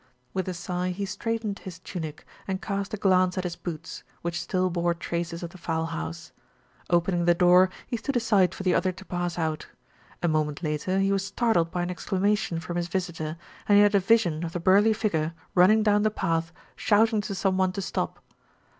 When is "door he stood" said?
7.35-8.17